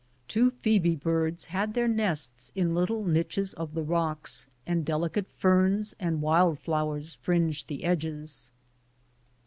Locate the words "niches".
3.05-3.53